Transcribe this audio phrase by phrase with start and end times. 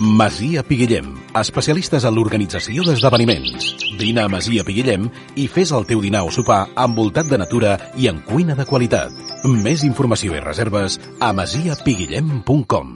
[0.00, 3.64] Masia Piguillem, especialistes en l'organització d'esdeveniments.
[3.98, 8.06] Vine a Masia Piguillem i fes el teu dinar o sopar envoltat de natura i
[8.06, 9.10] en cuina de qualitat.
[9.42, 12.92] Més informació i reserves a masiapiguillem.com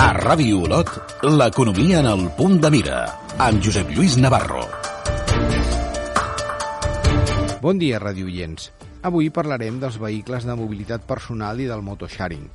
[0.00, 0.94] A Ràdio Olot,
[1.28, 3.04] l'economia en el punt de mira,
[3.36, 4.64] amb Josep Lluís Navarro.
[7.60, 8.72] Bon dia, radioients.
[9.04, 12.46] Avui parlarem dels vehicles de mobilitat personal i del motosharing.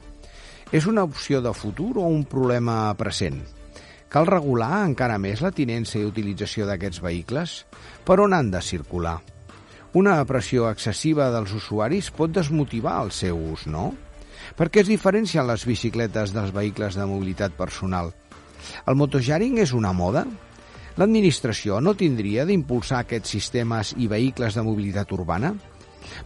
[0.74, 3.44] És una opció de futur o un problema present?
[4.10, 7.54] Cal regular encara més la tinença i utilització d'aquests vehicles?
[8.02, 9.20] Per on han de circular?
[9.94, 13.94] Una pressió excessiva dels usuaris pot desmotivar el seu ús, no?
[14.58, 18.10] Per què es diferencien les bicicletes dels vehicles de mobilitat personal?
[18.90, 20.26] El motosharing és una moda?
[20.98, 25.54] L'administració no tindria d'impulsar aquests sistemes i vehicles de mobilitat urbana?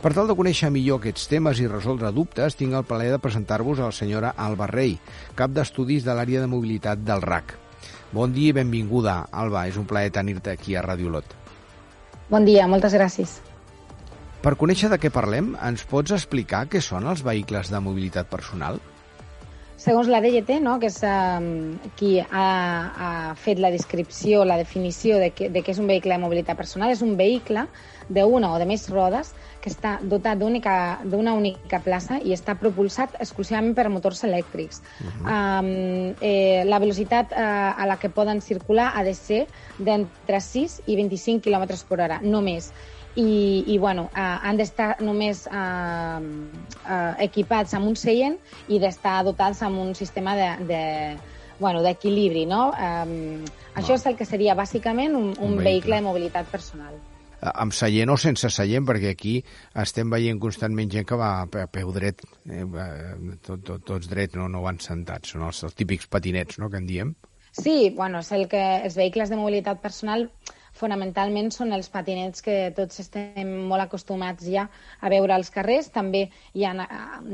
[0.03, 3.79] Per tal de conèixer millor aquests temes i resoldre dubtes, tinc el plaer de presentar-vos
[3.79, 4.97] a la senyora Alba Rey,
[5.35, 7.57] cap d'estudis de l'àrea de mobilitat del RAC.
[8.13, 9.65] Bon dia i benvinguda, Alba.
[9.67, 11.33] És un plaer tenir-te aquí a Ràdio Lot.
[12.29, 13.39] Bon dia, moltes gràcies.
[14.43, 18.81] Per conèixer de què parlem, ens pots explicar què són els vehicles de mobilitat personal?
[19.83, 21.47] Segons la DGT, no, que és um,
[21.99, 22.47] qui ha,
[22.93, 26.59] ha fet la descripció, la definició de, que, de què és un vehicle de mobilitat
[26.59, 27.65] personal, és un vehicle
[28.09, 33.75] d'una o de més rodes que està dotat d'una única plaça i està propulsat exclusivament
[33.75, 34.81] per motors elèctrics.
[34.81, 35.59] Uh -huh.
[35.59, 40.81] um, eh, la velocitat uh, a la que poden circular ha de ser d'entre 6
[40.85, 42.71] i 25 km per hora, no més
[43.15, 49.21] i, i bueno, uh, han d'estar només uh, uh, equipats amb un seient i d'estar
[49.27, 50.83] dotats amb un sistema de, de
[51.59, 52.71] bueno, d'equilibri, no?
[52.73, 53.45] Um,
[53.77, 55.69] això és el que seria bàsicament un, un, un vehicle.
[55.69, 57.01] vehicle de mobilitat personal
[57.51, 59.35] amb seient o sense seient, perquè aquí
[59.83, 62.63] estem veient constantment gent que va a peu dret, eh,
[63.43, 66.79] tot, tot, tots drets, no, no van sentats, són els, els típics patinets, no?, que
[66.81, 67.13] en diem.
[67.53, 70.29] Sí, bueno, és el que els vehicles de mobilitat personal
[70.83, 74.67] fonamentalment són els patinets que tots estem molt acostumats ja
[74.99, 75.89] a veure als carrers.
[75.95, 76.87] També hi ha eh,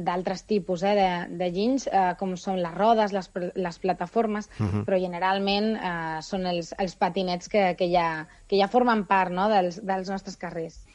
[0.05, 4.65] d'altres tipus eh, de, de ginys, eh, com són les rodes, les, les plataformes, uh
[4.65, 4.83] -huh.
[4.85, 9.49] però generalment eh, són els, els patinets que, que, ja, que ja formen part no,
[9.49, 10.85] dels, dels nostres carrers.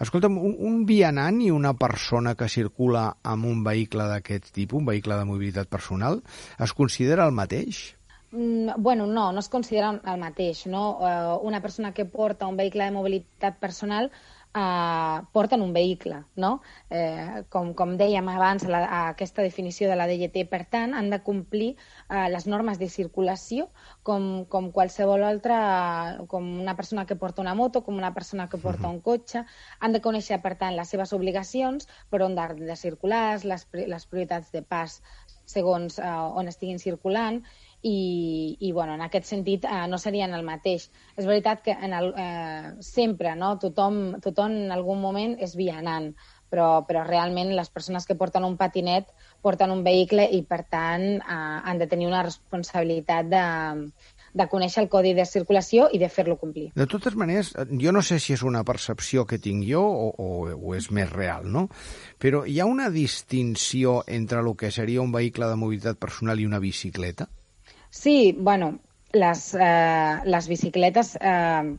[0.00, 4.86] Escolta'm, un, un vianant i una persona que circula amb un vehicle d'aquest tipus, un
[4.86, 6.22] vehicle de mobilitat personal,
[6.58, 7.95] es considera el mateix?
[8.32, 10.66] Mm, bueno, no, no es considera el mateix.
[10.66, 10.98] No?
[10.98, 14.10] Uh, una persona que porta un vehicle de mobilitat personal
[14.56, 16.60] uh, porta en un vehicle, no?
[16.90, 18.82] Eh, com, com dèiem abans, la,
[19.12, 23.68] aquesta definició de la DGT, per tant, han de complir uh, les normes de circulació
[24.06, 25.58] com, com qualsevol altra,
[26.32, 28.96] com una persona que porta una moto, com una persona que porta uh -huh.
[28.96, 29.44] un cotxe,
[29.80, 34.06] han de conèixer, per tant, les seves obligacions, per on han de circular, les, les
[34.06, 35.02] prioritats de pas
[35.44, 37.44] segons uh, on estiguin circulant,
[37.82, 40.88] i, i bueno, en aquest sentit eh, no serien el mateix.
[41.16, 43.56] És veritat que en el, eh, sempre no?
[43.62, 46.12] tothom, tothom en algun moment és vianant,
[46.50, 49.08] però, però realment les persones que porten un patinet
[49.42, 53.44] porten un vehicle i, per tant, eh, han de tenir una responsabilitat de,
[54.36, 56.68] de conèixer el codi de circulació i de fer-lo complir.
[56.76, 60.28] De totes maneres, jo no sé si és una percepció que tinc jo o, o,
[60.56, 61.66] o és més real, no?
[62.22, 66.48] Però hi ha una distinció entre el que seria un vehicle de mobilitat personal i
[66.48, 67.30] una bicicleta?
[67.96, 68.78] Sí, bueno,
[69.12, 71.76] les, eh, les bicicletes eh,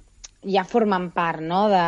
[0.50, 1.84] ja formen part no, de,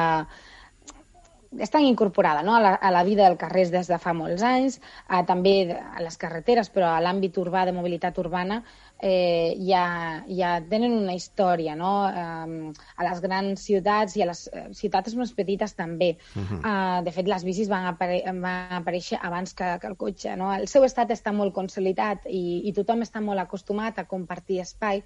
[1.65, 2.55] estan incorporades no?
[2.55, 4.77] a, la, a la vida del carrer des de fa molts anys,
[5.09, 8.61] eh, també a les carreteres, però a l'àmbit urbà de mobilitat urbana
[9.01, 11.93] eh, ja, ja tenen una història, no?
[12.09, 16.17] Eh, a les grans ciutats i a les eh, ciutats més petites també.
[16.35, 16.59] Uh -huh.
[16.59, 20.53] eh, de fet, les bicis van, apare van aparèixer abans que, que el cotxe, no?
[20.53, 25.03] El seu estat està molt consolidat i, i tothom està molt acostumat a compartir espai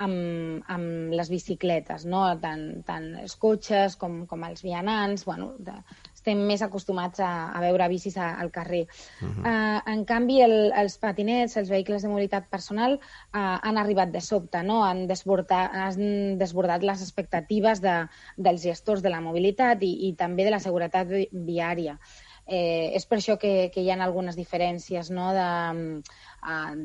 [0.00, 2.22] amb, amb les bicicletes, no?
[2.40, 5.74] tant, tant els cotxes com, com els vianants, bueno, de,
[6.20, 8.84] estem més acostumats a, a veure bicis a, al carrer.
[9.20, 9.44] Uh -huh.
[9.48, 12.98] uh, en canvi, el, els patinets, els vehicles de mobilitat personal,
[13.34, 14.84] uh, han arribat de sobte, no?
[14.84, 18.06] han, desbordat, han desbordat les expectatives de,
[18.36, 21.98] dels gestors de la mobilitat i, i també de la seguretat viària.
[22.50, 25.28] Eh, és per això que, que hi ha algunes diferències no?
[25.36, 26.02] de,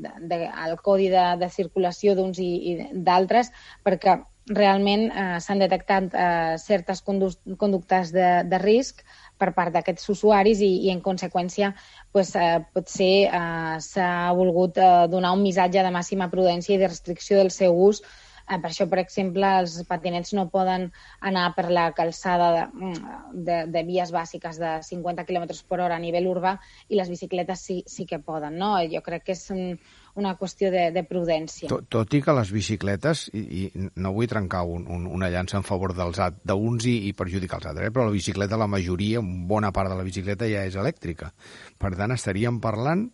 [0.04, 0.38] de, de,
[0.68, 3.50] el codi de, de circulació d'uns i, i d'altres,
[3.83, 4.19] perquè
[4.54, 9.01] realment eh, s'han detectat eh, certes conductes de, de risc
[9.38, 11.74] per part d'aquests usuaris i, i en conseqüència
[12.12, 16.92] pues, eh, potser eh, s'ha volgut eh, donar un missatge de màxima prudència i de
[16.92, 18.02] restricció del seu ús
[18.45, 20.89] per això, per exemple, els patinets no poden
[21.25, 25.97] anar per la calçada de, mm, de, de vies bàsiques de 50 km per hora
[25.97, 26.56] a nivell urbà
[26.89, 28.75] i les bicicletes sí, sí que poden, no?
[28.92, 29.80] Jo crec que és un,
[30.15, 31.69] una qüestió de, de prudència.
[31.71, 35.57] Tot, tot i que les bicicletes, i, i no vull trencar un, un, una llança
[35.57, 37.95] en favor dels d'uns i, i perjudicar els altres, eh?
[37.95, 41.33] però la bicicleta, la majoria, bona part de la bicicleta ja és elèctrica.
[41.81, 43.09] Per tant, estaríem parlant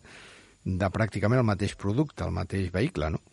[0.62, 3.24] de pràcticament el mateix producte, el mateix vehicle, no?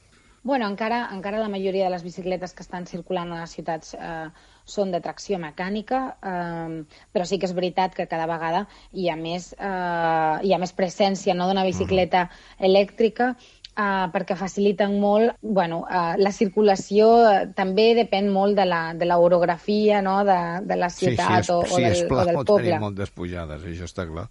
[0.43, 4.29] Bueno, encara, encara la majoria de les bicicletes que estan circulant a les ciutats eh,
[4.69, 9.17] són de tracció mecànica, eh, però sí que és veritat que cada vegada hi ha
[9.19, 12.65] més, eh, hi ha més presència no, d'una bicicleta -huh.
[12.69, 13.35] elèctrica
[13.79, 19.07] uh, perquè faciliten molt bueno, uh, la circulació uh, també depèn molt de la, de
[19.09, 20.19] l'orografia no?
[20.27, 22.39] de, de la ciutat sí, si és, o, si o, del, és pla, o del
[22.41, 22.67] pot poble.
[22.67, 24.27] tenir moltes pujades, això està clar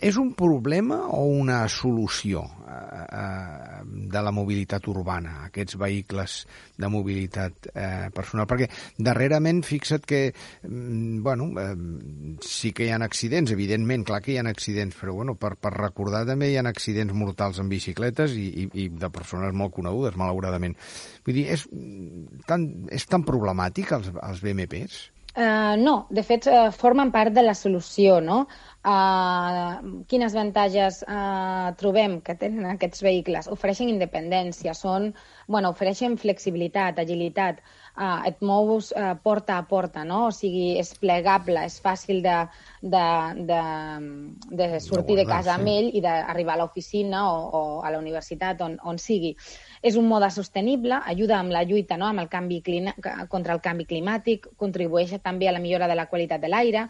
[0.00, 3.80] és un problema o una solució eh, eh,
[4.12, 6.36] de la mobilitat urbana, aquests vehicles
[6.78, 8.48] de mobilitat eh, personal?
[8.50, 8.68] Perquè
[8.98, 10.22] darrerament, fixa't que,
[10.68, 15.14] mm, bueno, eh, sí que hi ha accidents, evidentment, clar que hi ha accidents, però
[15.18, 19.12] bueno, per, per recordar també hi ha accidents mortals en bicicletes i, i, i de
[19.14, 20.78] persones molt conegudes, malauradament.
[21.26, 21.68] Vull dir, és
[22.48, 25.06] tan, és tan problemàtic els, els BMPs?
[25.38, 28.40] Uh, no, de fet, uh, formen part de la solució, no?
[28.82, 33.46] Uh, quines avantatges uh, trobem que tenen aquests vehicles?
[33.54, 35.12] Ofereixen independència, són,
[35.46, 37.62] bueno, ofereixen flexibilitat, agilitat,
[37.94, 40.24] uh, et mous uh, porta a porta, no?
[40.32, 42.36] O sigui, és plegable, és fàcil de,
[42.82, 43.06] de,
[43.52, 43.62] de,
[44.58, 45.56] de sortir de, de casa sí.
[45.60, 49.36] amb ell i d'arribar a l'oficina o, o a la universitat, on, on sigui.
[49.82, 52.08] És un mode sostenible, ajuda amb la lluita no?
[52.08, 52.60] amb el canvi
[53.28, 56.86] contra el canvi climàtic, contribueix també a la millora de la qualitat de l'aire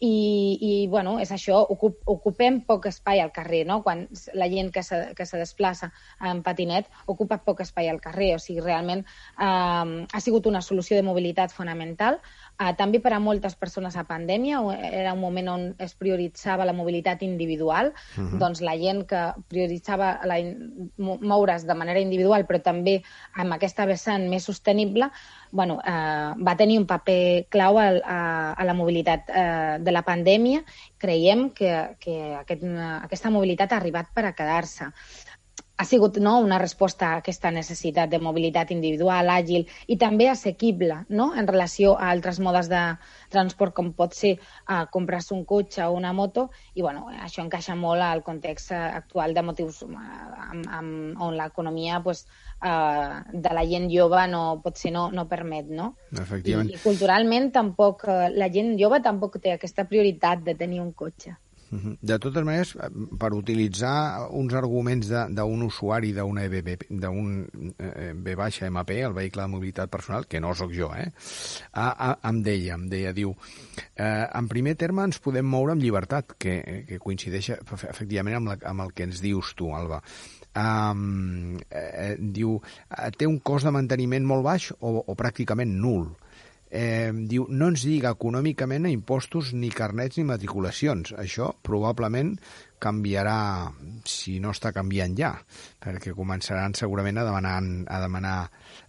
[0.00, 0.12] i,
[0.60, 3.80] i bueno, és això, ocup, ocupem poc espai al carrer, no?
[3.82, 8.34] Quan la gent que se, que se desplaça en patinet ocupa poc espai al carrer,
[8.36, 12.18] o sigui, realment eh, ha sigut una solució de mobilitat fonamental
[12.62, 16.74] Uh, també per a moltes persones a pandèmia era un moment on es prioritzava la
[16.76, 18.28] mobilitat individual, uh mhm.
[18.28, 18.38] -huh.
[18.38, 20.36] doncs la gent que prioritzava la,
[20.96, 23.02] moure's de manera individual però també
[23.34, 25.10] amb aquesta vessant més sostenible
[25.50, 28.18] bueno, uh, va tenir un paper clau a, a,
[28.52, 30.64] a la mobilitat uh, de la pandèmia.
[30.98, 32.64] Creiem que, que aquest,
[33.02, 34.88] aquesta mobilitat ha arribat per a quedar-se
[35.82, 41.00] ha sigut no, una resposta a aquesta necessitat de mobilitat individual, àgil i també assequible
[41.10, 41.32] no?
[41.34, 42.82] en relació a altres modes de
[43.34, 46.48] transport com pot ser uh, comprar-se un cotxe o una moto
[46.78, 49.90] i bueno, això encaixa molt al context uh, actual de motius uh,
[50.46, 52.26] amb, amb, on l'economia pues,
[52.62, 55.66] uh, de la gent jove no, potser no, no permet.
[55.72, 55.94] No?
[56.14, 56.70] Efectivament.
[56.70, 60.94] I, I culturalment tampoc, uh, la gent jove tampoc té aquesta prioritat de tenir un
[60.94, 61.34] cotxe.
[61.72, 62.74] De totes maneres,
[63.18, 67.30] per utilitzar uns arguments d'un usuari d'una d'un
[67.78, 71.08] eh, B baixa MP, el vehicle de mobilitat personal, que no sóc jo, eh?
[71.72, 73.32] A, a, em deia, em deia, diu,
[73.96, 76.58] eh, en primer terme ens podem moure amb llibertat, que,
[76.88, 80.02] que coincideix efectivament amb, la, amb el que ens dius tu, Alba.
[80.52, 82.58] Um, eh, diu,
[82.92, 86.10] eh, té un cost de manteniment molt baix o, o pràcticament nul
[86.72, 91.12] diu, no ens lliga econòmicament a impostos ni carnets ni matriculacions.
[91.20, 92.34] Això probablement
[92.82, 93.70] canviarà,
[94.08, 95.32] si no està canviant ja,
[95.82, 98.36] perquè començaran segurament a demanar, a demanar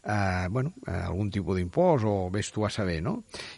[0.04, 3.16] eh, bueno, eh, algun tipus d'impost o vés tu a saber, no?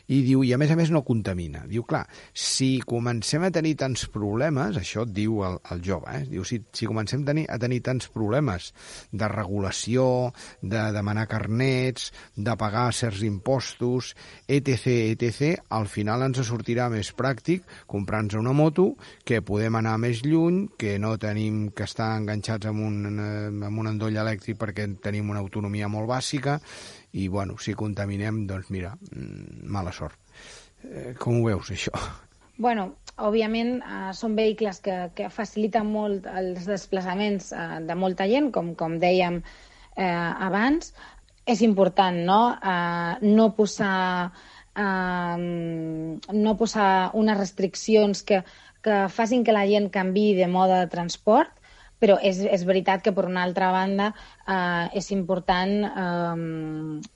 [0.08, 1.66] I diu, i a més a més no contamina.
[1.70, 6.24] Diu, clar, si comencem a tenir tants problemes, això diu el, el jove, eh?
[6.30, 8.72] diu, si, si comencem a tenir, a tenir tants problemes
[9.12, 10.08] de regulació,
[10.62, 14.14] de demanar carnets, de pagar certs impostos,
[14.48, 18.92] etc, etc, al final ens sortirà més pràctic comprar-nos una moto
[19.26, 23.20] que podem anar més lluny, que no tenim que estar enganxats amb un,
[23.66, 26.60] amb un endoll elèctric perquè tenim una autonomia molt bàsica
[27.14, 30.18] i, bueno, si contaminem, doncs mira, mm, mala sort.
[30.84, 31.94] Eh, com ho veus, això?
[32.58, 38.52] Bueno, òbviament eh, són vehicles que, que faciliten molt els desplaçaments eh, de molta gent,
[38.56, 40.06] com, com dèiem eh,
[40.50, 40.94] abans.
[41.46, 44.32] És important no, eh, no posar
[44.76, 45.42] eh,
[46.36, 48.42] no posar unes restriccions que
[48.86, 51.50] que facin que la gent canvi de mode de transport,
[52.00, 54.12] però és, és veritat que, per una altra banda,
[54.48, 57.14] eh, és important eh,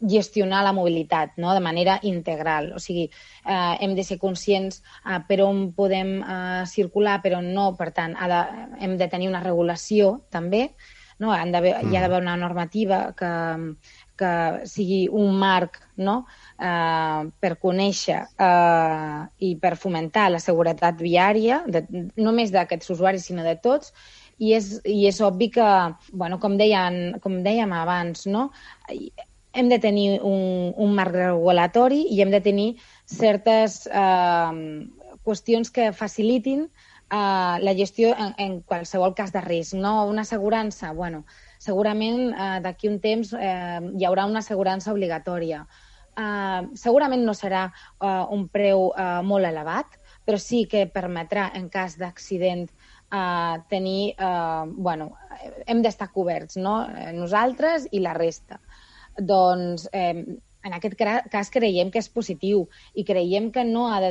[0.00, 1.52] gestionar la mobilitat no?
[1.54, 2.72] de manera integral.
[2.74, 3.08] O sigui,
[3.44, 7.72] eh, hem de ser conscients eh, per on podem eh, circular, però no.
[7.78, 8.40] Per tant, ha de,
[8.84, 10.68] hem de tenir una regulació també.
[11.18, 11.32] No?
[11.34, 11.90] Han mm.
[11.90, 13.30] Hi ha d'haver una normativa que,
[14.18, 14.32] que
[14.68, 16.20] sigui un marc no?
[16.58, 23.28] eh, per conèixer eh, i per fomentar la seguretat viària, de, no només d'aquests usuaris,
[23.28, 23.94] sinó de tots,
[24.38, 25.68] i és, i és obvi que,
[26.12, 28.48] bueno, com, deien, com dèiem abans, no?
[29.58, 32.68] hem de tenir un, un marc regulatori i hem de tenir
[33.10, 34.52] certes eh,
[35.26, 39.74] qüestions que facilitin eh, la gestió en, en qualsevol cas de risc.
[39.74, 40.06] No?
[40.06, 41.24] Una assegurança, bueno,
[41.58, 45.64] segurament eh, d'aquí un temps eh, hi haurà una assegurança obligatòria.
[46.18, 51.68] Eh, segurament no serà eh, un preu eh, molt elevat, però sí que permetrà, en
[51.72, 52.68] cas d'accident,
[53.12, 54.14] eh, tenir...
[54.18, 55.12] Eh, bueno,
[55.66, 56.80] hem d'estar coberts, no?
[57.14, 58.60] Nosaltres i la resta.
[59.18, 60.24] Doncs eh,
[60.68, 62.64] en aquest cas creiem que és positiu
[62.98, 64.10] i creiem que no ha de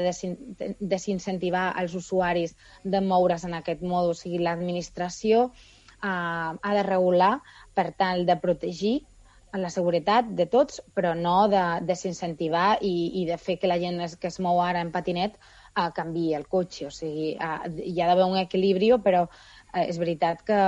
[0.79, 4.15] desincentivar els usuaris de moure's en aquest mode.
[4.15, 7.37] O sigui, l'administració eh, ha de regular
[7.73, 8.97] per tal de protegir
[9.57, 14.03] la seguretat de tots, però no de desincentivar i, i de fer que la gent
[14.19, 16.87] que es mou ara en patinet uh, canvi el cotxe.
[16.89, 20.61] O sigui, uh, hi ha d'haver un equilibri, però uh, és veritat que,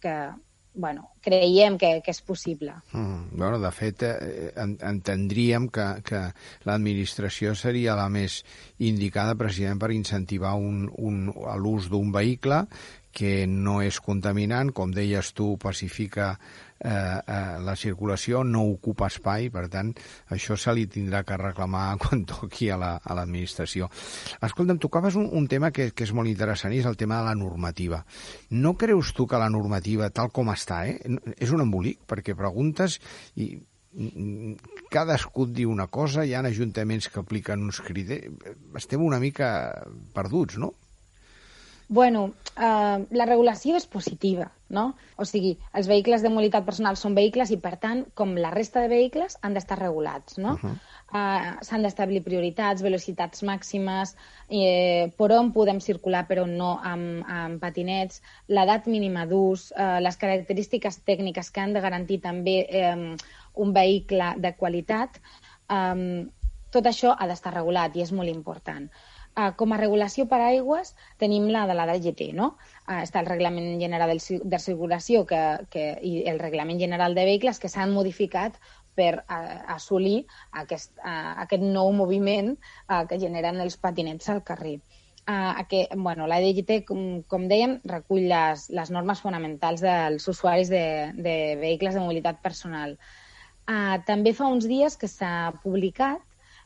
[0.00, 0.16] que
[0.74, 2.74] bueno, creiem que, que és possible.
[2.92, 4.50] Mm, bueno, de fet, eh,
[4.82, 6.24] entendríem que, que
[6.66, 8.40] l'administració seria la més
[8.82, 11.30] indicada precisament per incentivar un, un,
[11.62, 12.64] l'ús d'un vehicle
[13.14, 19.48] que no és contaminant, com deies tu, pacifica eh, eh, la circulació, no ocupa espai,
[19.54, 19.92] per tant,
[20.34, 23.88] això se li tindrà que reclamar quan toqui a l'administració.
[24.40, 27.20] La, Escolta'm, tocaves un, un tema que, que és molt interessant i és el tema
[27.22, 28.02] de la normativa.
[28.50, 30.98] No creus tu que la normativa, tal com està, eh,
[31.38, 32.02] és un embolic?
[32.10, 32.98] Perquè preguntes
[33.38, 33.54] i
[34.90, 38.32] cadascú diu una cosa, hi ha ajuntaments que apliquen uns criteris...
[38.74, 39.48] Estem una mica
[40.14, 40.72] perduts, no?
[41.88, 44.94] Bueno, eh, la regulació és positiva, no?
[45.20, 48.82] O sigui, els vehicles de mobilitat personal són vehicles i, per tant, com la resta
[48.84, 50.54] de vehicles, han d'estar regulats, no?
[50.54, 50.74] Uh -huh.
[51.14, 54.16] eh, S'han d'establir prioritats, velocitats màximes,
[54.48, 60.16] eh, per on podem circular però no amb, amb patinets, l'edat mínima d'ús, eh, les
[60.16, 63.16] característiques tècniques que han de garantir també eh,
[63.54, 65.20] un vehicle de qualitat,
[65.68, 66.26] eh,
[66.70, 68.90] tot això ha d'estar regulat i és molt important.
[69.34, 72.52] Uh, com a regulació per aigües tenim la de la DGT, no?
[72.84, 75.40] Uh, està el Reglament General de Circulació que,
[75.72, 78.60] que, i el Reglament General de Vehicles que s'han modificat
[78.94, 80.20] per uh, assolir
[80.62, 84.76] aquest, uh, aquest nou moviment uh, que generen els patinets al carrer.
[85.24, 90.70] Uh, aquest, bueno, la DGT, com, com dèiem, recull les, les normes fonamentals dels usuaris
[90.70, 90.84] de,
[91.16, 92.94] de vehicles de mobilitat personal.
[93.64, 96.22] Uh, també fa uns dies que s'ha publicat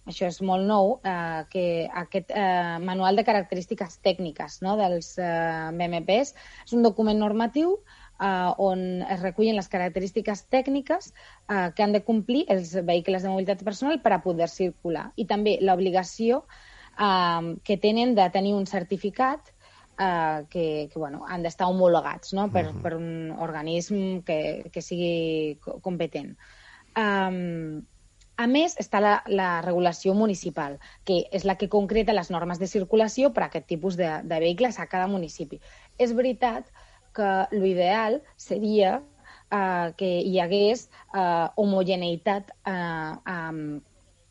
[0.09, 1.65] això és molt nou, eh, que
[2.03, 6.35] aquest eh, manual de característiques tècniques no, dels eh, BMPs
[6.67, 12.03] és un document normatiu eh, on es recullen les característiques tècniques eh, que han de
[12.07, 15.11] complir els vehicles de mobilitat personal per a poder circular.
[15.17, 19.53] I també l'obligació eh, que tenen de tenir un certificat
[19.99, 22.49] eh, que, que bueno, han d'estar homologats no?
[22.51, 22.83] per, uh -huh.
[22.83, 26.37] per un organisme que, que sigui competent.
[26.99, 27.87] Um,
[28.39, 32.69] a més, està la, la regulació municipal, que és la que concreta les normes de
[32.71, 35.59] circulació per a aquest tipus de, de vehicles a cada municipi.
[35.99, 36.71] És veritat
[37.19, 39.01] que l'ideal seria
[39.51, 43.83] eh, que hi hagués eh, homogeneïtat eh, amb,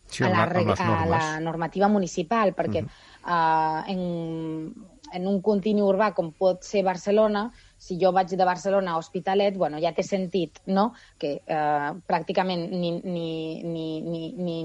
[0.08, 3.84] sí, a, la, a la normativa municipal, perquè uh -huh.
[3.88, 4.72] eh, en,
[5.12, 9.56] en un continu urbà com pot ser Barcelona, si jo vaig de Barcelona a Hospitalet,
[9.56, 10.92] bueno, ja té sentit, no?,
[11.22, 13.32] que eh, pràcticament ni, ni,
[13.64, 14.60] ni, ni, ni,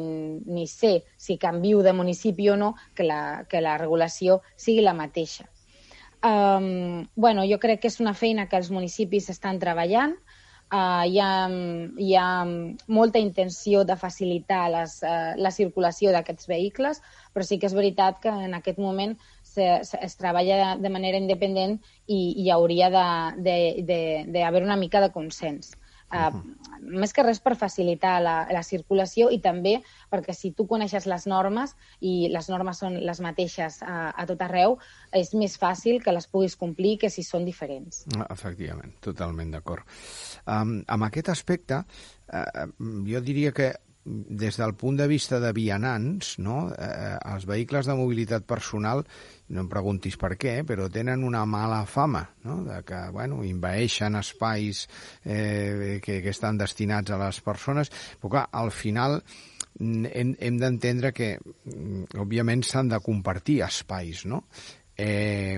[0.47, 4.97] ni sé si canvio de municipi o no, que la, que la regulació sigui la
[4.97, 5.49] mateixa.
[6.23, 10.12] Um, bueno, jo crec que és una feina que els municipis estan treballant,
[10.71, 11.49] uh, hi, ha,
[11.99, 12.28] hi ha
[12.87, 17.02] molta intenció de facilitar les, uh, la circulació d'aquests vehicles,
[17.35, 19.16] però sí que és veritat que en aquest moment
[19.52, 25.75] se, se, es treballa de manera independent i hi hauria d'haver una mica de consens.
[26.12, 26.42] Uh, uh -huh.
[27.00, 31.26] Més que res per facilitar la, la circulació i també perquè si tu coneixes les
[31.26, 34.78] normes i les normes són les mateixes a, a tot arreu,
[35.12, 38.04] és més fàcil que les puguis complir que si són diferents.
[38.30, 39.82] Efectivament, totalment d'acord.
[40.47, 41.85] Um, amb aquest aspecte,
[42.32, 42.68] uh,
[43.06, 43.73] jo diria que
[44.04, 46.73] des del punt de vista de vianants, no?
[46.75, 49.04] eh, els vehicles de mobilitat personal,
[49.52, 52.62] no em preguntis per què, però tenen una mala fama, no?
[52.64, 54.87] de que bueno, invaeixen espais
[55.25, 59.21] eh, que, que estan destinats a les persones, però clar, al final
[59.78, 64.44] hem, hem d'entendre que, mm, òbviament, s'han de compartir espais, no?
[65.02, 65.56] Eh,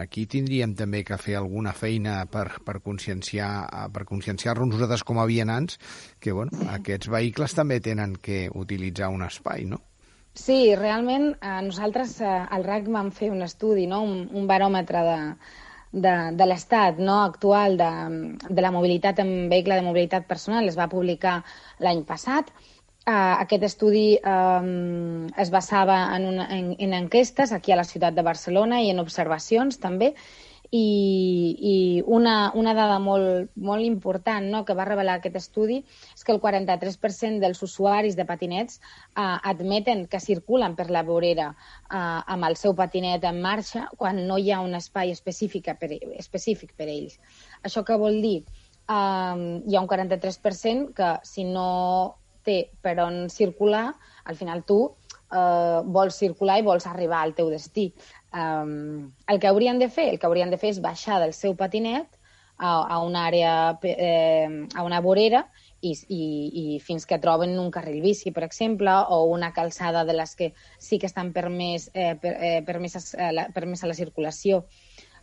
[0.00, 3.50] aquí tindríem també que fer alguna feina per, per conscienciar
[3.92, 5.76] per conscienciar-nos nosaltres com a vianants
[6.18, 9.82] que bueno, aquests vehicles també tenen que utilitzar un espai, no?
[10.34, 14.02] Sí, realment eh, nosaltres eh, al RAC vam fer un estudi, no?
[14.06, 15.18] un, un baròmetre de,
[15.92, 17.90] de, de l'estat no, actual de,
[18.48, 21.40] de la mobilitat en vehicle de mobilitat personal es va publicar
[21.80, 22.52] l'any passat.
[23.08, 28.14] Uh, aquest estudi um, es basava en, una, en, en enquestes aquí a la ciutat
[28.14, 30.12] de Barcelona i en observacions també,
[30.70, 36.22] i, i una, una dada molt, molt important no, que va revelar aquest estudi és
[36.22, 41.96] que el 43% dels usuaris de patinets eh, admeten que circulen per la vorera eh,
[41.98, 46.76] amb el seu patinet en marxa quan no hi ha un espai específic per, específic
[46.78, 47.18] per ells.
[47.66, 48.38] Això què vol dir?
[48.86, 49.36] Eh,
[49.66, 51.68] hi ha un 43% que si no
[52.46, 53.90] té per on circular,
[54.24, 54.84] al final tu
[55.32, 57.90] eh, vols circular i vols arribar al teu destí.
[58.30, 61.56] Um, el que haurien de fer, el que haurien de fer és baixar del seu
[61.58, 62.06] patinet
[62.60, 65.46] a, a una àrea, eh, a una vorera
[65.80, 66.22] i, i,
[66.62, 70.52] i fins que troben un carril bici, per exemple, o una calçada de les que
[70.78, 74.66] sí que estan permès, eh, per, eh, permeses, eh, la, permès a la circulació.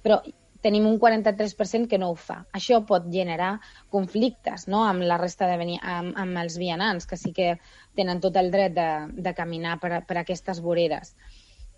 [0.03, 0.21] Però
[0.61, 2.41] tenim un 43% que no ho fa.
[2.57, 3.57] Això pot generar
[3.93, 4.83] conflictes no?
[4.85, 7.57] amb la resta de amb, amb els vianants, que sí que
[7.95, 11.15] tenen tot el dret de, de caminar per, per aquestes voreres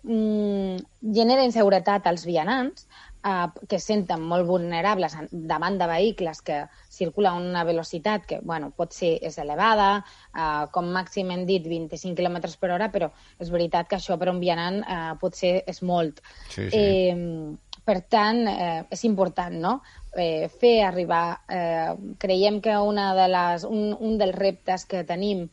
[0.02, 0.76] mm,
[1.14, 2.86] genera inseguretat als vianants,
[3.24, 8.40] eh, que es senten molt vulnerables davant de vehicles que circulen a una velocitat que
[8.42, 13.10] bueno, pot ser és elevada, eh, com màxim hem dit 25 km per hora, però
[13.38, 16.22] és veritat que això per un vianant eh, potser és molt.
[16.48, 16.78] Sí, sí.
[16.78, 17.56] Eh,
[17.90, 19.80] per tant, eh, és important no?
[20.14, 21.24] eh, fer arribar...
[21.50, 25.48] Eh, creiem que una de les, un, un dels reptes que tenim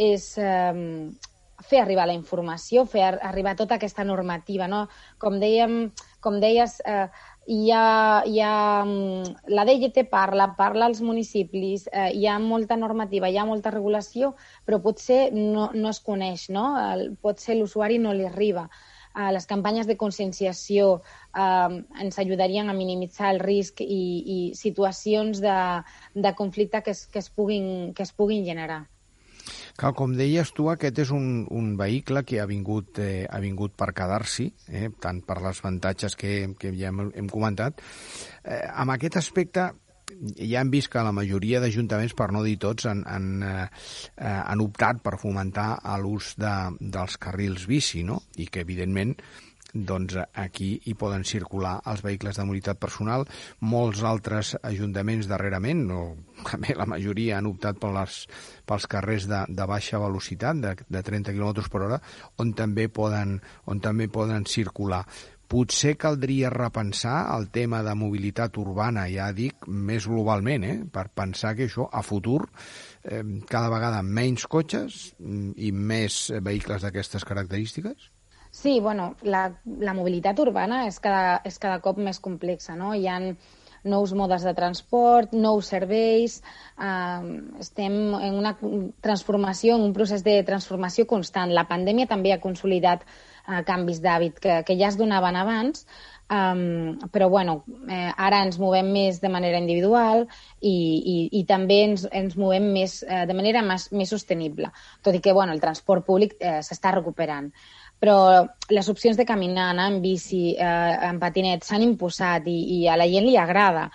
[0.00, 0.72] és eh,
[1.62, 4.86] fer arribar la informació, fer arribar tota aquesta normativa, no?
[5.22, 5.76] Com dèiem,
[6.24, 7.04] com deies, eh,
[7.52, 8.54] hi ha, hi ha,
[8.86, 13.74] mm, la DGT parla, parla als municipis, eh, hi ha molta normativa, hi ha molta
[13.74, 14.32] regulació,
[14.64, 16.72] però potser no, no es coneix, no?
[16.80, 18.68] El, potser l'usuari no li arriba.
[19.12, 21.02] Eh, les campanyes de conscienciació
[21.36, 24.04] eh, ens ajudarien a minimitzar el risc i,
[24.36, 25.58] i situacions de,
[26.14, 28.86] de conflicte que es, que, es puguin, que es puguin generar.
[29.76, 33.74] Cal, com deies tu, aquest és un, un vehicle que ha vingut, eh, ha vingut
[33.78, 37.80] per quedar-s'hi, eh, tant per les avantatges que, que ja hem, hem comentat.
[38.44, 39.70] Eh, amb aquest aspecte,
[40.36, 43.68] ja hem vist que la majoria d'ajuntaments, per no dir tots, han, han, eh,
[44.16, 45.70] eh han optat per fomentar
[46.02, 48.22] l'ús de, dels carrils bici, no?
[48.36, 49.16] i que, evidentment,
[49.72, 53.24] doncs aquí hi poden circular els vehicles de mobilitat personal.
[53.64, 56.02] Molts altres ajuntaments darrerament, o
[56.50, 58.22] també la majoria, han optat per les,
[58.68, 62.02] pels carrers de, de baixa velocitat, de, de 30 km per hora,
[62.42, 65.06] on també poden, on també poden circular
[65.52, 70.78] potser caldria repensar el tema de mobilitat urbana, ja dic, més globalment, eh?
[70.88, 72.40] per pensar que això a futur
[73.04, 78.08] eh, cada vegada menys cotxes mm, i més vehicles d'aquestes característiques?
[78.52, 79.46] Sí, bueno, la,
[79.80, 82.92] la mobilitat urbana és cada, és cada cop més complexa, no?
[82.96, 83.18] Hi ha
[83.84, 86.38] nous modes de transport, nous serveis,
[86.78, 88.54] eh, estem en una
[89.04, 91.52] transformació, en un procés de transformació constant.
[91.52, 93.04] La pandèmia també ha consolidat
[93.48, 95.86] eh, canvis d'hàbit que, que ja es donaven abans,
[96.32, 100.22] Um, però bueno, eh, ara ens movem més de manera individual
[100.64, 104.70] i, i, i també ens, ens movem més, eh, de manera més, més sostenible,
[105.04, 107.50] tot i que bueno, el transport públic eh, s'està recuperant.
[108.00, 108.16] Però
[108.72, 112.96] les opcions de caminar, anar en bici, eh, en patinet, s'han imposat i, i a
[112.96, 113.90] la gent li agrada.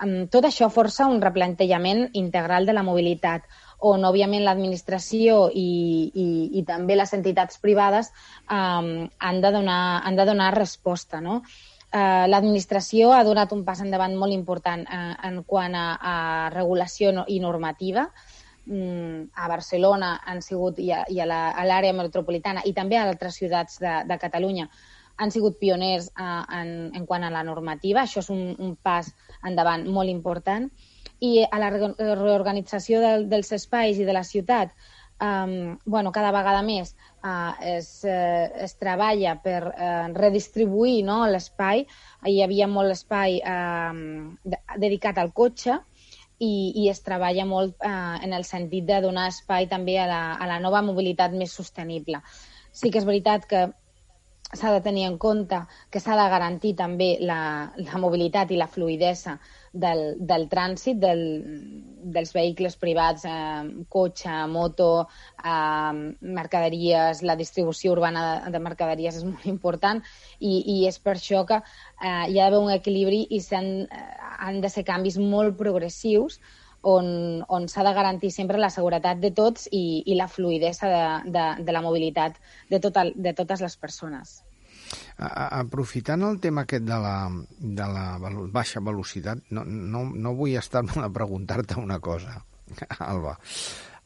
[0.00, 3.44] Um, tot això força un replantejament integral de la mobilitat,
[3.88, 5.68] on, òbviament, l'administració i,
[6.14, 6.26] i,
[6.58, 8.12] i també les entitats privades
[8.46, 11.42] um, han, de donar, han de donar resposta, no?
[11.92, 16.14] Uh, l'administració ha donat un pas endavant molt important uh, en quant a, a
[16.54, 18.06] regulació i normativa,
[18.66, 23.40] Mm, a Barcelona han sigut i a, i a l'àrea metropolitana i també a altres
[23.40, 24.68] ciutats de, de Catalunya
[25.18, 28.04] han sigut pioners uh, en, en quant a la normativa.
[28.04, 29.10] Això és un, un pas
[29.44, 30.70] endavant molt important.
[31.22, 34.72] I a la reorganització del, dels espais i de la ciutat,
[35.22, 41.86] um, bueno, cada vegada més uh, es, uh, es treballa per uh, redistribuir no, l'espai.
[42.26, 45.78] Hi havia molt espai uh, dedicat al cotxe,
[46.42, 50.22] i, i es treballa molt eh, en el sentit de donar espai també a la,
[50.34, 52.18] a la nova mobilitat més sostenible.
[52.72, 53.62] Sí que és veritat que
[54.52, 58.68] s'ha de tenir en compte que s'ha de garantir també la, la mobilitat i la
[58.68, 59.38] fluidesa
[59.72, 61.22] del, del trànsit del,
[62.14, 65.08] dels vehicles privats, eh, cotxe, moto,
[65.42, 70.02] eh, mercaderies, la distribució urbana de, de mercaderies és molt important
[70.38, 74.04] i, i és per això que eh, hi ha d'haver un equilibri i han, eh,
[74.38, 76.40] han de ser canvis molt progressius
[76.82, 81.04] on, on s'ha de garantir sempre la seguretat de tots i, i la fluidesa de,
[81.32, 84.42] de, de la mobilitat de, tot el, de totes les persones.
[85.18, 87.14] Aprofitant el tema aquest de la,
[87.58, 88.06] de la
[88.52, 92.40] baixa velocitat, no, no, no vull estar-me a preguntar-te una cosa,
[92.98, 93.38] Alba.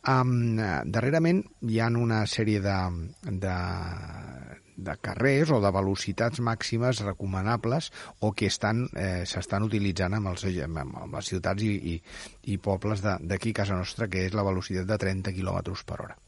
[0.07, 0.55] Um,
[0.87, 2.75] darrerament hi ha una sèrie de,
[3.27, 3.55] de,
[4.77, 10.47] de carrers o de velocitats màximes recomanables o que estan eh, s'estan utilitzant amb, els,
[10.63, 11.97] amb les ciutats i, i,
[12.55, 16.19] i pobles d'aquí a casa nostra, que és la velocitat de 30 km per hora.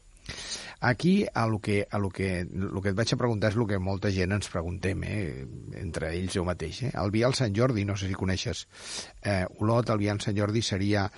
[0.79, 3.67] Aquí, a lo que, a lo que, lo que et vaig a preguntar és el
[3.67, 5.45] que molta gent ens preguntem, eh,
[5.81, 6.83] entre ells jo mateix.
[6.87, 6.91] Eh?
[7.01, 8.65] El Vial Sant Jordi, no sé si coneixes,
[9.23, 11.09] eh, Olot, el Vial Sant Jordi seria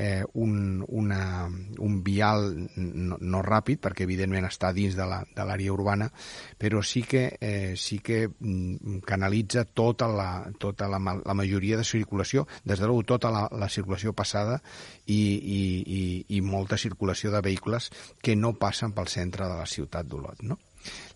[0.00, 5.74] eh, un, una, un vial no, no ràpid, perquè evidentment està dins de l'àrea la,
[5.74, 6.08] urbana,
[6.56, 11.84] però sí que, eh, sí que mm, canalitza tota, la, tota la, la majoria de
[11.84, 14.62] circulació, des de l'u tota la, la circulació passada
[15.04, 16.02] i, i, i,
[16.38, 17.92] i molta circulació de vehicles
[18.24, 20.56] que no passen pel centre de la ciutat d'Olot, no?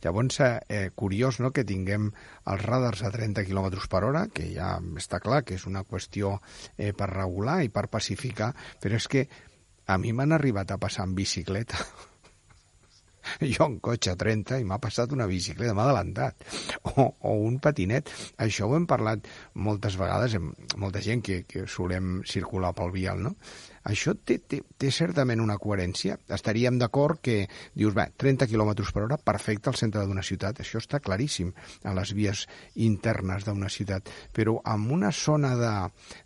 [0.05, 2.11] Llavors, eh, curiós no, que tinguem
[2.53, 6.39] els radars a 30 km per hora, que ja està clar que és una qüestió
[6.77, 9.29] eh, per regular i per pacificar, però és que
[9.87, 11.81] a mi m'han arribat a passar en bicicleta
[13.55, 16.47] jo en cotxe a 30 i m'ha passat una bicicleta, m'ha adelantat,
[16.95, 18.11] o, o un patinet.
[18.45, 23.23] Això ho hem parlat moltes vegades amb molta gent que, que solem circular pel vial,
[23.25, 23.35] no?
[23.85, 26.17] Això té, té, té certament una coherència.
[26.33, 27.43] Estaríem d'acord que
[27.77, 31.53] dius, bé, 30 km per hora, perfecte al centre d'una ciutat, això està claríssim
[31.85, 32.47] a les vies
[32.89, 35.75] internes d'una ciutat, però en una zona de,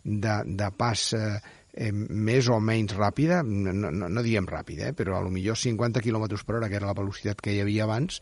[0.05, 1.35] de, de pas eh,
[1.73, 5.57] eh, més o menys ràpida, no, no, no diem ràpida, eh, però a lo millor
[5.59, 8.19] 50 km per hora, que era la velocitat que hi havia abans,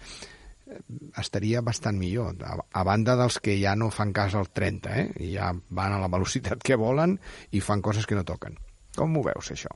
[0.67, 0.79] eh,
[1.21, 5.27] estaria bastant millor, a, a banda dels que ja no fan cas al 30, eh?
[5.33, 7.17] Ja van a la velocitat que volen
[7.51, 8.57] i fan coses que no toquen.
[8.97, 9.73] Com ho veus, això?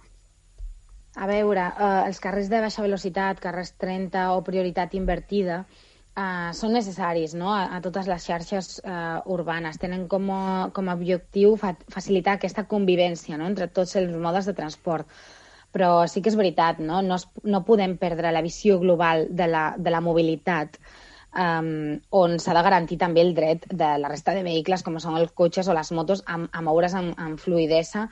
[1.19, 5.65] A veure, eh, els carrers de baixa velocitat, carrers 30 o prioritat invertida,
[6.11, 7.53] Uh, són necessaris no?
[7.55, 9.77] a, a totes les xarxes uh, urbanes.
[9.79, 10.41] Tenen com a,
[10.75, 13.47] com a objectiu fa, facilitar aquesta convivència no?
[13.47, 15.07] entre tots els modes de transport.
[15.71, 19.47] Però sí que és veritat, no, no, es, no podem perdre la visió global de
[19.47, 20.75] la, de la mobilitat
[21.31, 25.17] um, on s'ha de garantir també el dret de la resta de vehicles, com són
[25.19, 28.07] els cotxes o les motos, a, a moure's amb, amb fluidesa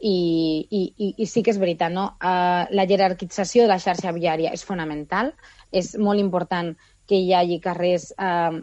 [0.00, 2.08] i, i, i, sí que és veritat, no?
[2.18, 5.32] Uh, la jerarquització de la xarxa viària és fonamental,
[5.70, 6.72] és molt important
[7.08, 8.62] que hi hagi carrers eh,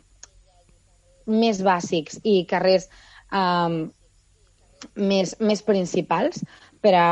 [1.29, 2.89] més bàsics i carrers
[3.31, 3.87] eh,
[4.95, 6.43] més, més principals
[6.81, 7.09] per a,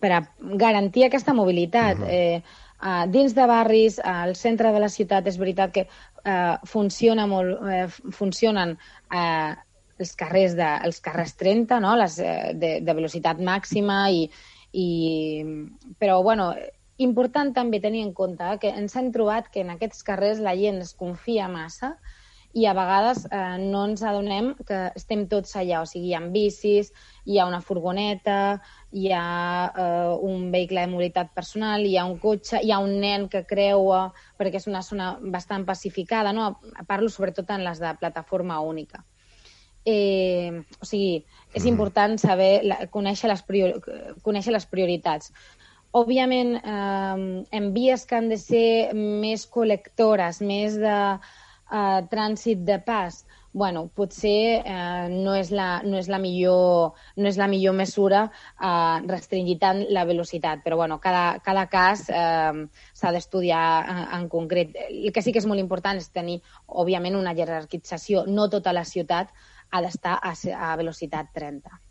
[0.00, 0.22] per a
[0.60, 1.98] garantir aquesta mobilitat.
[1.98, 2.10] Uh -huh.
[2.12, 2.42] eh,
[2.82, 7.60] uh, dins de barris, al centre de la ciutat, és veritat que uh, funciona molt,
[7.60, 8.76] uh, funcionen
[9.12, 9.54] uh,
[9.98, 11.96] els carrers, de, els carrers 30, no?
[11.96, 14.28] Les, uh, de, de velocitat màxima, i,
[14.72, 14.88] i,
[15.98, 16.52] però bueno,
[16.98, 20.80] important també tenir en compte que ens hem trobat que en aquests carrers la gent
[20.84, 21.96] es confia massa
[22.56, 26.22] i a vegades eh, no ens adonem que estem tots allà, o sigui, hi ha
[26.32, 26.88] bicis,
[27.28, 28.62] hi ha una furgoneta,
[28.96, 29.26] hi ha
[29.68, 33.44] eh, un vehicle de mobilitat personal, hi ha un cotxe, hi ha un nen que
[33.44, 34.06] creua,
[34.40, 36.54] perquè és una zona bastant pacificada, no?
[36.88, 39.04] Parlo sobretot en les de plataforma única.
[39.84, 41.20] Eh, o sigui,
[41.52, 41.68] és mm.
[41.68, 43.76] important saber, la, conèixer, les priori,
[44.24, 45.28] conèixer les prioritats
[45.92, 52.78] òbviament, eh, en vies que han de ser més col·lectores, més de eh, trànsit de
[52.78, 53.24] pas,
[53.56, 58.26] bueno, potser eh, no, és la, no, és la millor, no és la millor mesura
[58.28, 64.28] eh, restringir tant la velocitat, però bueno, cada, cada cas eh, s'ha d'estudiar en, en
[64.28, 64.76] concret.
[64.90, 68.26] El que sí que és molt important és tenir, òbviament, una jerarquització.
[68.28, 69.32] No tota la ciutat
[69.72, 71.85] ha d'estar a, a velocitat 30.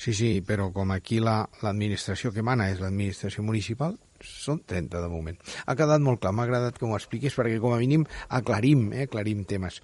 [0.00, 5.08] Sí, sí, però com aquí l'administració la, que mana és l'administració municipal, són 30 de
[5.12, 5.36] moment.
[5.68, 8.06] Ha quedat molt clar, m'ha agradat que m'ho expliquis perquè com a mínim
[8.38, 9.80] aclarim, eh, aclarim temes.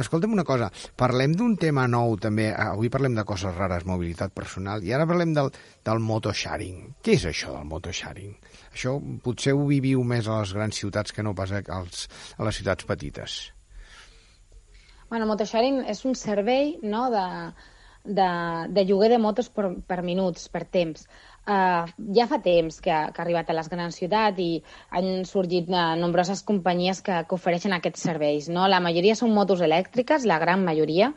[0.00, 4.84] Escolta'm una cosa, parlem d'un tema nou també, avui parlem de coses rares, mobilitat personal,
[4.88, 5.52] i ara parlem del,
[5.84, 6.82] del motosharing.
[7.04, 8.34] Què és això del motosharing?
[8.72, 12.56] Això potser ho viviu més a les grans ciutats que no pas als, a les
[12.56, 13.40] ciutats petites.
[15.08, 17.26] Bueno, motosharing és un servei no, de,
[18.08, 18.28] de,
[18.74, 21.06] de lloguer de motos per, per minuts, per temps.
[21.48, 24.58] Uh, ja fa temps que, que ha arribat a les grans ciutats i
[24.92, 28.50] han sorgit uh, nombroses companyies que, que ofereixen aquests serveis.
[28.52, 28.66] No?
[28.68, 31.14] La majoria són motos elèctriques, la gran majoria,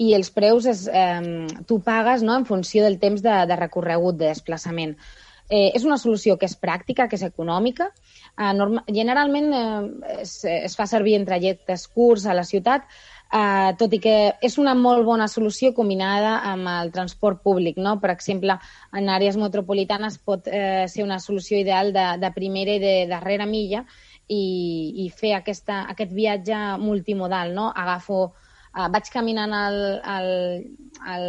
[0.00, 4.16] i els preus és, eh, tu pagues no, en funció del temps de, de recorregut,
[4.16, 4.96] de desplaçament.
[5.52, 7.90] Eh, és una solució que és pràctica, que és econòmica.
[8.38, 12.86] Eh, norma, generalment eh, es, es fa servir en trajectes curts a la ciutat,
[13.32, 14.14] Uh, tot i que
[14.44, 17.78] és una molt bona solució combinada amb el transport públic.
[17.80, 17.94] No?
[18.02, 18.58] Per exemple,
[18.92, 23.46] en àrees metropolitanes pot eh, ser una solució ideal de, de primera i de darrera
[23.48, 23.86] milla
[24.28, 24.42] i,
[25.04, 27.70] i fer aquesta, aquest viatge multimodal, no?
[27.72, 30.30] Agafo, uh, vaig caminant al, al,
[31.14, 31.26] al,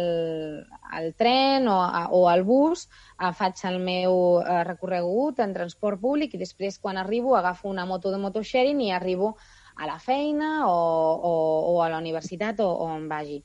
[1.00, 2.86] al tren o, a, o al bus,
[3.16, 7.88] uh, faig el meu uh, recorregut en transport públic i després quan arribo agafo una
[7.88, 9.34] moto de motosharing i arribo
[9.76, 11.34] a la feina o, o,
[11.74, 13.42] o a la universitat o, o on vagi.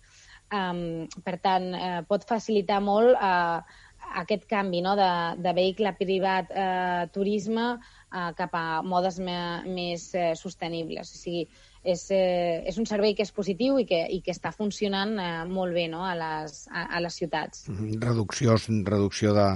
[0.50, 3.80] Um, per tant, eh, pot facilitar molt eh,
[4.24, 4.96] aquest canvi no?
[4.98, 9.40] de, de vehicle privat eh, turisme eh, cap a modes me,
[9.70, 11.14] més eh, sostenibles.
[11.14, 11.46] O sigui,
[11.84, 15.30] és, eh, és un servei que és positiu i que, i que està funcionant eh,
[15.48, 16.04] molt bé no?
[16.06, 17.68] a, les, a, a les ciutats.
[17.70, 18.00] Mhm.
[18.04, 18.58] Reducció,
[18.90, 19.50] reducció de,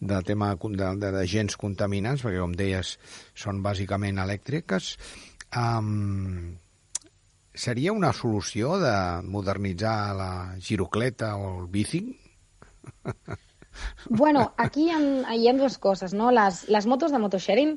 [0.00, 2.96] de tema de, de gens contaminants, perquè, com deies,
[3.34, 4.96] són bàsicament elèctriques.
[5.56, 6.58] Um,
[7.54, 8.94] seria una solució de
[9.28, 12.04] modernitzar la girocleta o el bici?
[14.08, 14.98] Bueno, aquí hi ha,
[15.34, 16.30] hi ha dues coses, no?
[16.30, 17.70] Les, les motos de motosharing,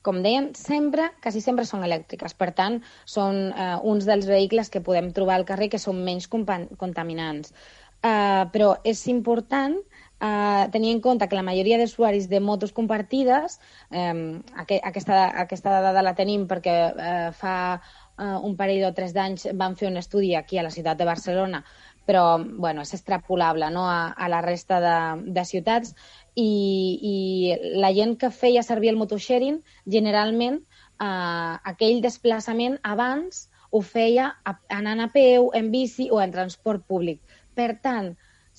[0.00, 2.32] com deien, sempre, quasi sempre són elèctriques.
[2.40, 6.28] Per tant, són eh, uns dels vehicles que podem trobar al carrer que són menys
[6.32, 7.52] contaminants.
[8.02, 9.76] Uh, però és important
[10.22, 13.58] uh, tenir en compte que la majoria d'usuaris de motos compartides,
[13.90, 19.14] um, aqu aquesta, aquesta dada la tenim perquè uh, fa uh, un parell o tres
[19.16, 21.64] d'anys van fer un estudi aquí a la ciutat de Barcelona,
[22.06, 23.86] però bueno, és extrapolable no?
[23.88, 24.96] a, a la resta de,
[25.32, 25.94] de ciutats
[26.34, 26.48] i,
[27.12, 27.16] i
[27.78, 30.62] la gent que feia servir el motosharing generalment
[30.98, 34.26] uh, aquell desplaçament abans ho feia
[34.68, 37.22] anant a peu, en bici o en transport públic.
[37.56, 38.10] Per tant,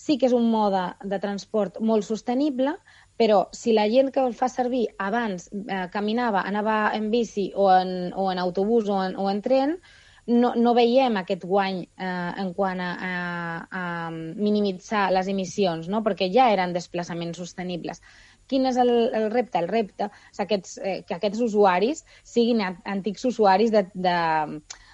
[0.03, 2.75] sí que és un mode de transport molt sostenible,
[3.17, 7.69] però si la gent que el fa servir abans eh, caminava, anava en bici o
[7.71, 9.77] en, o en autobús o en, o en tren,
[10.27, 13.15] no, no veiem aquest guany eh, en quant a, a,
[13.79, 16.03] a minimitzar les emissions, no?
[16.03, 18.01] perquè ja eren desplaçaments sostenibles.
[18.47, 19.59] Quin és el, el repte?
[19.61, 24.17] El repte és aquests, eh, que aquests usuaris siguin antics usuaris de, de,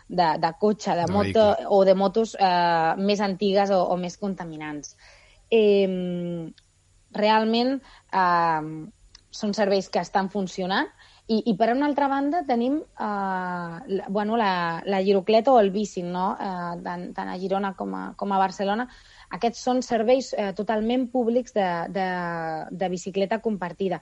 [0.09, 1.67] de, de cotxe, de, de moto vehicle.
[1.69, 4.95] o de motos eh, més antigues o, o més contaminants.
[5.49, 6.49] Eh,
[7.13, 8.71] realment eh,
[9.29, 10.89] són serveis que estan funcionant
[11.29, 15.69] i, i per una altra banda tenim eh, la, bueno, la, la girocleta o el
[15.69, 16.31] bici, no?
[16.33, 18.87] eh, tant, tant a Girona com a, com a Barcelona.
[19.37, 22.07] Aquests són serveis eh, totalment públics de, de,
[22.71, 24.01] de bicicleta compartida.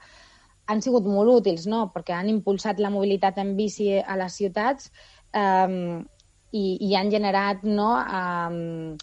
[0.71, 4.87] Han sigut molt útils, no?, perquè han impulsat la mobilitat en bici a les ciutats
[5.33, 6.03] eh,
[6.51, 8.95] i, i han generat no, eh,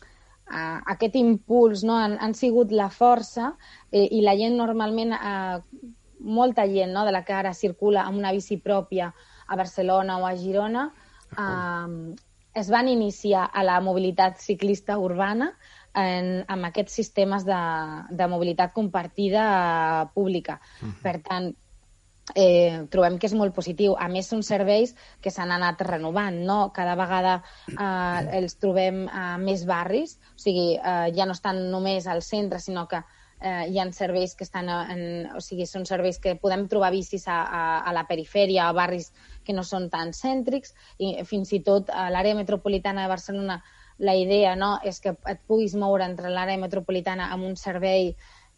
[0.51, 1.97] uh, aquest impuls, no?
[1.99, 3.53] han, han sigut la força
[3.91, 5.89] eh, i la gent normalment, eh,
[6.25, 7.05] molta gent no?
[7.05, 9.13] de la que ara circula amb una bici pròpia
[9.47, 10.89] a Barcelona o a Girona,
[11.37, 12.15] eh,
[12.55, 15.51] es van iniciar a la mobilitat ciclista urbana
[15.95, 17.61] en, amb aquests sistemes de,
[18.11, 20.61] de mobilitat compartida uh, pública.
[20.81, 21.03] Uh -huh.
[21.03, 21.55] Per tant,
[22.35, 23.97] eh, trobem que és molt positiu.
[23.99, 26.71] A més, són serveis que s'han anat renovant, no?
[26.77, 27.35] Cada vegada
[27.69, 32.61] eh, els trobem a més barris, o sigui, eh, ja no estan només al centre,
[32.61, 33.03] sinó que
[33.41, 35.05] eh, hi ha serveis que estan en...
[35.37, 39.13] O sigui, són serveis que podem trobar bicis a, a, a la perifèria, a barris
[39.45, 43.63] que no són tan cèntrics, i fins i tot a l'àrea metropolitana de Barcelona
[43.99, 48.15] la idea no, és que et puguis moure entre l'àrea metropolitana amb un servei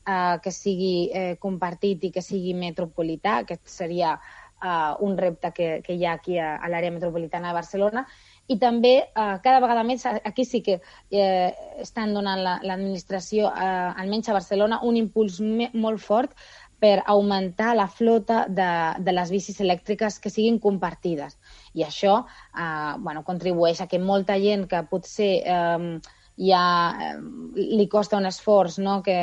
[0.06, 3.40] eh, que sigui eh, compartit i que sigui metropolità.
[3.42, 4.16] Aquest seria
[4.62, 8.06] eh, un repte que, que hi ha aquí a, a l'àrea metropolitana de Barcelona.
[8.46, 10.78] I també, eh, cada vegada més, aquí sí que
[11.10, 11.50] eh,
[11.82, 15.40] estan donant l'administració, la, eh, almenys a Barcelona, un impuls
[15.74, 16.36] molt fort
[16.78, 18.68] per augmentar la flota de,
[19.00, 21.38] de les bicis elèctriques que siguin compartides.
[21.74, 25.98] I això eh, bueno, contribueix a que molta gent que potser eh,
[26.36, 26.64] ja
[27.00, 27.16] eh,
[27.56, 29.00] li costa un esforç no?
[29.02, 29.18] que,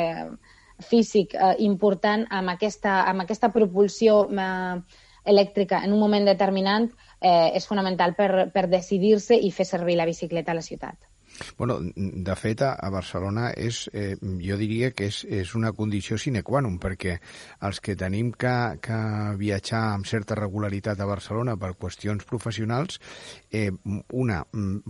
[0.82, 4.76] físic eh, important amb aquesta, amb aquesta propulsió eh,
[5.24, 10.08] elèctrica en un moment determinant eh, és fonamental per, per decidir-se i fer servir la
[10.08, 10.98] bicicleta a la ciutat.
[11.58, 16.42] Bueno, de fet, a Barcelona és, eh, jo diria que és, és una condició sine
[16.46, 17.16] qua non, perquè
[17.66, 18.98] els que tenim que, que
[19.40, 23.00] viatjar amb certa regularitat a Barcelona per qüestions professionals,
[23.50, 23.70] eh,
[24.12, 24.42] una,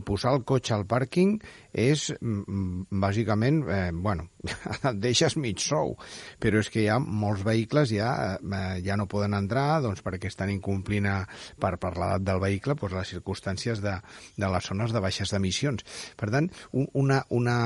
[0.04, 1.38] posar el cotxe al pàrquing
[1.72, 4.28] és, bàsicament, eh, bueno,
[4.90, 5.96] et deixes mig sou,
[6.40, 10.28] però és que hi ha molts vehicles ja, eh, ja no poden entrar doncs, perquè
[10.30, 11.18] estan incomplint a,
[11.60, 13.96] per, per l'edat del vehicle doncs, les circumstàncies de,
[14.36, 15.84] de les zones de baixes emissions.
[16.18, 17.56] Per tant, una, una,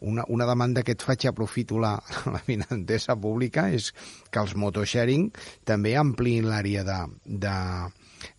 [0.00, 1.96] una, una demanda que et faig, aprofito la,
[2.34, 3.90] la vinentesa pública, és
[4.30, 5.30] que els motosharing
[5.68, 7.56] també ampliïn l'àrea de, de,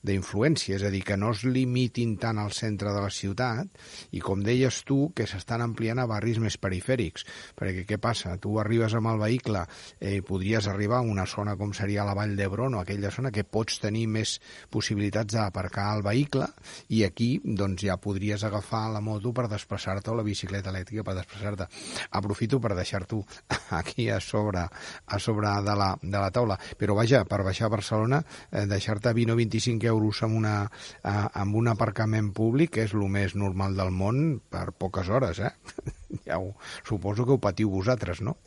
[0.06, 3.70] d'influència, és a dir, que no es limitin tant al centre de la ciutat
[4.12, 7.26] i, com deies tu, que s'estan ampliant a barris més perifèrics.
[7.58, 8.34] Perquè què passa?
[8.42, 9.64] Tu arribes amb el vehicle,
[10.00, 13.46] eh, podries arribar a una zona com seria la Vall d'Hebron o aquella zona que
[13.46, 14.40] pots tenir més
[14.74, 16.48] possibilitats d'aparcar el vehicle
[16.90, 21.16] i aquí doncs ja podries agafar la moto per desplaçar-te o la bicicleta elèctrica per
[21.20, 21.70] desplaçar-te.
[22.18, 23.22] Aprofito per deixar-t'ho
[23.82, 26.58] aquí a sobre, a sobre de la, de la taula.
[26.78, 30.56] Però vaja, per baixar a Barcelona, eh, deixar-te 20 o 25 euros amb, una,
[31.04, 35.52] eh, amb un aparcament públic és el més normal del món per poques hores, eh?
[36.28, 36.54] ja ho,
[36.88, 38.38] suposo que ho patiu vosaltres, no?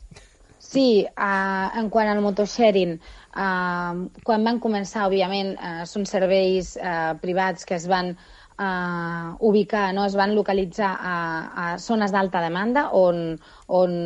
[0.65, 2.95] Sí, uh, en quant al motosharing,
[3.37, 8.15] uh, quan van començar, òbviament, uh, són serveis uh, privats que es van
[8.59, 10.05] uh, ubicar, no?
[10.05, 11.15] es van localitzar a,
[11.63, 13.97] a zones d'alta demanda on, on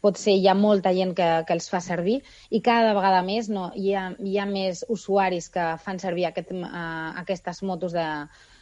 [0.00, 3.48] pot ser hi ha molta gent que, que els fa servir i cada vegada més
[3.52, 3.70] no?
[3.74, 8.06] hi, ha, hi ha més usuaris que fan servir aquest, uh, aquestes motos de,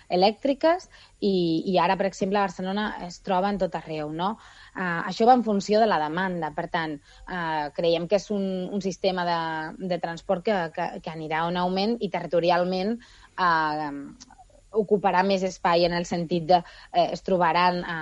[0.09, 0.89] elèctriques
[1.21, 4.35] i, i ara, per exemple, a Barcelona es troba en tot arreu, no?
[4.77, 6.97] Uh, això va en funció de la demanda, per tant,
[7.27, 9.41] uh, creiem que és un, un sistema de,
[9.95, 12.97] de transport que, que, que anirà un augment i territorialment
[13.41, 13.91] uh,
[14.77, 18.01] ocuparà més espai en el sentit de eh, es trobaran a,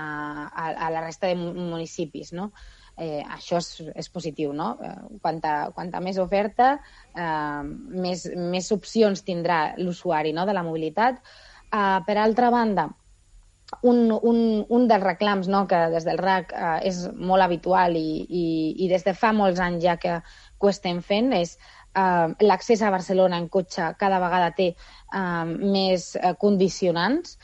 [0.49, 2.51] a, a la resta de municipis, no?
[2.97, 3.71] Eh, això és,
[4.05, 4.75] és positiu, no?
[4.79, 6.77] Eh, quanta, quanta més oferta,
[7.15, 7.63] eh,
[8.07, 10.47] més, més opcions tindrà l'usuari no?
[10.47, 11.19] de la mobilitat.
[11.71, 12.89] Eh, per altra banda,
[13.83, 18.25] un, un, un dels reclams no, que des del RAC eh, és molt habitual i,
[18.29, 18.45] i,
[18.85, 21.57] i des de fa molts anys ja que, que ho estem fent és
[21.95, 27.39] eh, l'accés a Barcelona en cotxe cada vegada té eh, més condicionants,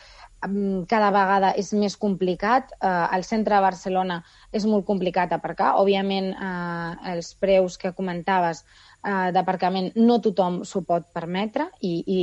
[0.88, 2.72] cada vegada és més complicat.
[2.80, 5.74] Eh, al centre de Barcelona és molt complicat aparcar.
[5.80, 8.64] Òbviament, eh, els preus que comentaves
[9.04, 12.20] eh, d'aparcament no tothom s'ho pot permetre, i, i,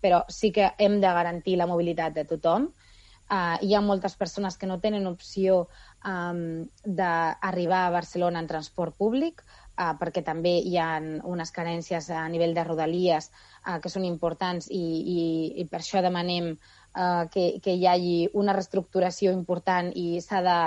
[0.00, 2.70] però sí que hem de garantir la mobilitat de tothom.
[3.26, 5.64] Uh, hi ha moltes persones que no tenen opció
[6.06, 9.42] um, d'arribar a Barcelona en transport públic,
[9.76, 14.70] uh, perquè també hi ha unes carències a nivell de rodalies uh, que són importants
[14.70, 14.82] i,
[15.16, 15.20] i,
[15.62, 20.58] i per això demanem uh, que, que hi hagi una reestructuració important i s'ha de,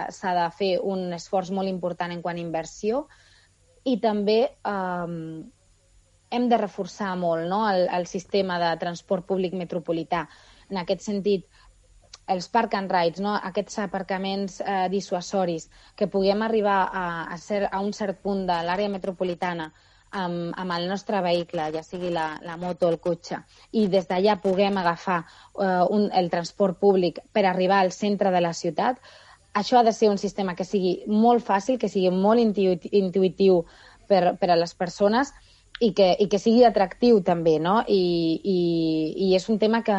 [0.41, 3.07] de fer un esforç molt important en quant a inversió
[3.87, 5.41] i també um,
[6.29, 10.27] hem de reforçar molt no, el, el sistema de transport públic metropolità.
[10.69, 11.47] En aquest sentit,
[12.29, 13.35] els park and rides, no?
[13.51, 18.57] aquests aparcaments eh, dissuasoris, que puguem arribar a, a, ser, a un cert punt de
[18.65, 19.71] l'àrea metropolitana
[20.11, 24.07] amb, amb el nostre vehicle, ja sigui la, la moto o el cotxe, i des
[24.09, 29.01] d'allà puguem agafar eh, un, el transport públic per arribar al centre de la ciutat,
[29.53, 33.63] això ha de ser un sistema que sigui molt fàcil, que sigui molt intuïtiu
[34.07, 35.33] per, per a les persones
[35.81, 37.79] i que, i que sigui atractiu també, no?
[37.87, 38.03] I,
[38.43, 38.59] i,
[39.29, 39.97] i és un tema que,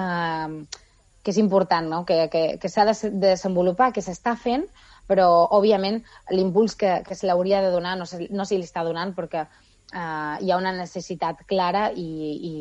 [1.22, 2.04] que és important, no?
[2.08, 4.66] que, que, que s'ha de desenvolupar, que s'està fent,
[5.10, 8.84] però, òbviament, l'impuls que, que se l'hauria de donar no se, no se li està
[8.86, 12.52] donant perquè uh, hi ha una necessitat clara i, i,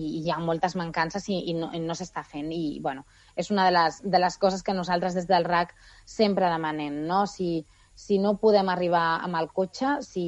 [0.00, 2.48] i hi ha moltes mancances i, i no, no s'està fent.
[2.54, 3.04] I, bueno,
[3.36, 5.74] és una de les, de les coses que nosaltres des del RAC
[6.06, 7.26] sempre demanem, no?
[7.30, 7.66] Si,
[7.98, 10.24] si no podem arribar amb el cotxe, si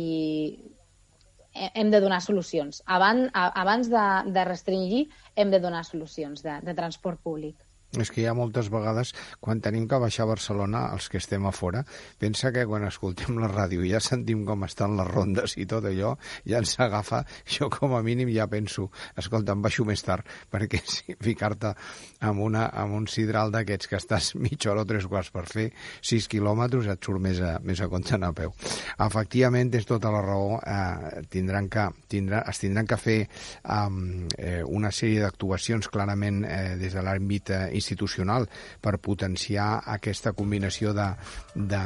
[1.53, 2.83] hem de donar solucions.
[2.87, 7.57] Abans, abans de, de restringir, hem de donar solucions de, de transport públic.
[7.99, 9.11] És que hi ha moltes vegades,
[9.43, 11.83] quan tenim que baixar a Barcelona, els que estem a fora,
[12.23, 16.13] pensa que quan escoltem la ràdio ja sentim com estan les rondes i tot allò,
[16.47, 20.79] ja ens agafa, jo com a mínim ja penso, escolta, em baixo més tard, perquè
[20.93, 21.73] si ficar-te
[22.29, 25.67] amb, una, amb un sidral d'aquests que estàs mitja hora o tres quarts per fer
[25.99, 28.55] sis quilòmetres et surt més a, més a compte a peu.
[29.03, 34.95] Efectivament, és tota la raó, eh, tindran que, tindrà, es tindran que fer eh, una
[34.95, 38.47] sèrie d'actuacions clarament eh, des de l'àmbit eh, institucional
[38.81, 41.09] per potenciar aquesta combinació de,
[41.55, 41.83] de,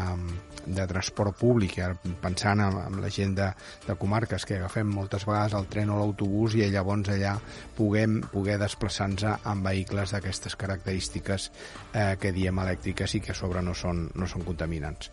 [0.67, 1.79] de transport públic,
[2.23, 3.51] pensant en, en la gent de,
[3.87, 7.35] de comarques que agafem moltes vegades el tren o l'autobús i llavors allà
[7.77, 11.49] puguem poder desplaçar-nos amb vehicles d'aquestes característiques
[11.93, 15.11] eh, que diem elèctriques i que a sobre no són, no són contaminants.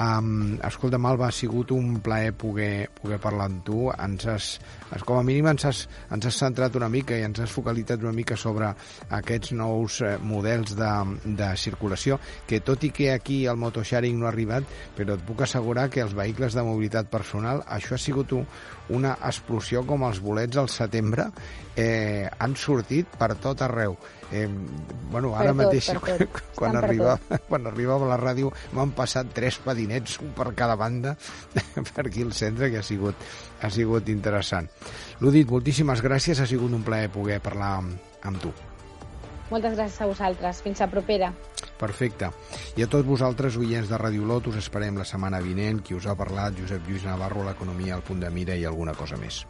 [0.00, 3.88] Um, escolta, Malva, ha sigut un plaer poder, poder parlar amb tu.
[3.92, 4.50] Ens has,
[5.06, 8.14] com a mínim ens has, ens has centrat una mica i ens has focalitzat una
[8.16, 8.70] mica sobre
[9.20, 10.90] aquests nous models de,
[11.38, 12.18] de circulació,
[12.48, 14.66] que tot i que aquí el motosharing no ha arribat,
[14.96, 18.32] però et puc assegurar que els vehicles de mobilitat personal, això ha sigut
[18.88, 21.28] una explosió com els bolets al setembre,
[21.76, 23.96] eh, han sortit per tot arreu.
[24.30, 24.44] Eh,
[25.10, 26.40] bueno, ara Per tot, mateix, per tot.
[26.56, 30.50] quan, Estan per arribava, quan arribava a la ràdio, m'han passat tres pedinets, un per
[30.58, 31.14] cada banda,
[31.94, 33.28] per aquí al centre, que ha sigut,
[33.62, 34.68] ha sigut interessant.
[35.20, 38.52] Ludit, moltíssimes gràcies, ha sigut un plaer poder parlar amb, amb tu.
[39.50, 40.62] Moltes gràcies a vosaltres.
[40.62, 41.32] Fins a propera.
[41.78, 42.30] Perfecte.
[42.76, 45.82] I a tots vosaltres, oients de Ràdio Lot, us esperem la setmana vinent.
[45.82, 49.16] Qui us ha parlat, Josep Lluís Navarro, l'economia al punt de mira i alguna cosa
[49.16, 49.44] més.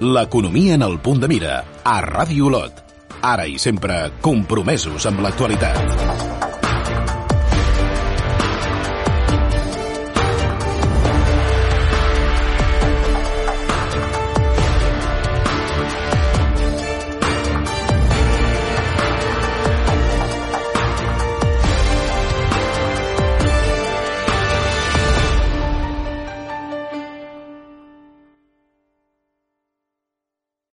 [0.00, 2.82] L'economia en el punt de mira, a Ràdio Olot.
[3.24, 6.35] Ara i sempre, compromesos amb l'actualitat.